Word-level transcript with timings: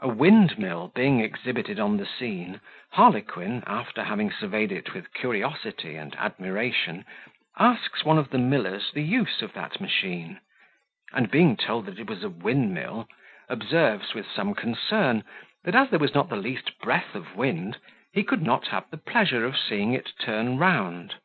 A 0.00 0.08
windmill 0.08 0.90
being 0.94 1.20
exhibited 1.20 1.78
on 1.78 1.98
the 1.98 2.06
scene, 2.06 2.62
harlequin, 2.92 3.62
after 3.66 4.02
having 4.04 4.30
surveyed 4.32 4.72
it 4.72 4.94
with 4.94 5.12
curiosity 5.12 5.96
and 5.96 6.16
admiration, 6.18 7.04
asks 7.58 8.02
one 8.02 8.16
of 8.16 8.30
the 8.30 8.38
millers 8.38 8.90
the 8.94 9.02
use 9.02 9.42
of 9.42 9.52
that 9.52 9.78
machine; 9.78 10.40
and 11.12 11.30
being 11.30 11.58
told 11.58 11.84
that 11.84 11.98
it 11.98 12.08
was 12.08 12.24
a 12.24 12.30
windmill, 12.30 13.06
observes, 13.50 14.14
with 14.14 14.24
some 14.30 14.54
concern, 14.54 15.22
that 15.64 15.74
as 15.74 15.90
there 15.90 15.98
was 15.98 16.14
not 16.14 16.30
the 16.30 16.36
least 16.36 16.78
breath 16.78 17.14
of 17.14 17.36
wind, 17.36 17.76
he 18.14 18.24
could 18.24 18.40
not 18.40 18.68
have 18.68 18.88
the 18.90 18.96
pleasure 18.96 19.44
of 19.44 19.58
seeing 19.58 19.92
it 19.92 20.10
turn 20.18 20.56
round. 20.56 21.16